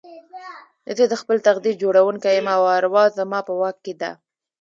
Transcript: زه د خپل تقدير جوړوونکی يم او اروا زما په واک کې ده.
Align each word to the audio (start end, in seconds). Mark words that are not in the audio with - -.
زه 0.97 1.03
د 1.11 1.13
خپل 1.21 1.37
تقدير 1.47 1.75
جوړوونکی 1.83 2.31
يم 2.37 2.47
او 2.57 2.61
اروا 2.77 3.03
زما 3.17 3.39
په 3.47 3.53
واک 3.59 3.77
کې 3.85 3.93
ده. 4.01 4.11